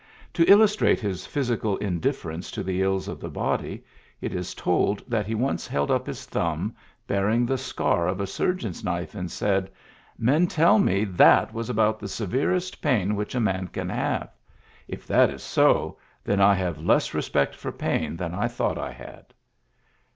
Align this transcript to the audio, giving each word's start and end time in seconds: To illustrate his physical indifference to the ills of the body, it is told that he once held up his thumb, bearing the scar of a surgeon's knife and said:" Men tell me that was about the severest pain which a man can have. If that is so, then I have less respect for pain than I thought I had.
To 0.33 0.43
illustrate 0.51 0.99
his 0.99 1.27
physical 1.27 1.77
indifference 1.77 2.49
to 2.49 2.63
the 2.63 2.81
ills 2.81 3.07
of 3.07 3.19
the 3.21 3.29
body, 3.29 3.83
it 4.19 4.33
is 4.33 4.55
told 4.55 5.03
that 5.07 5.27
he 5.27 5.35
once 5.35 5.67
held 5.67 5.91
up 5.91 6.07
his 6.07 6.25
thumb, 6.25 6.73
bearing 7.05 7.45
the 7.45 7.55
scar 7.59 8.07
of 8.07 8.19
a 8.19 8.25
surgeon's 8.25 8.83
knife 8.83 9.13
and 9.13 9.29
said:" 9.29 9.69
Men 10.17 10.47
tell 10.47 10.79
me 10.79 11.03
that 11.03 11.53
was 11.53 11.69
about 11.69 11.99
the 11.99 12.07
severest 12.07 12.81
pain 12.81 13.15
which 13.15 13.35
a 13.35 13.39
man 13.39 13.67
can 13.67 13.89
have. 13.89 14.29
If 14.87 15.05
that 15.05 15.29
is 15.29 15.43
so, 15.43 15.99
then 16.23 16.41
I 16.41 16.55
have 16.55 16.79
less 16.81 17.13
respect 17.13 17.53
for 17.55 17.71
pain 17.71 18.17
than 18.17 18.33
I 18.33 18.47
thought 18.47 18.79
I 18.79 18.93
had. 18.93 19.35